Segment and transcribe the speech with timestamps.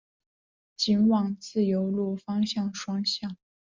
[0.75, 3.37] 仅往自由路方向双向